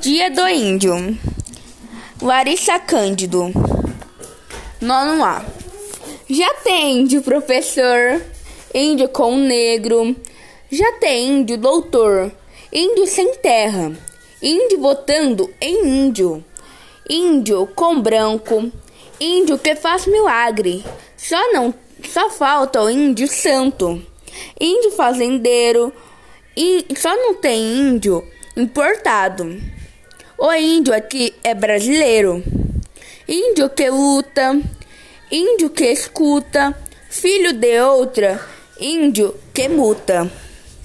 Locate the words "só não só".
21.16-22.28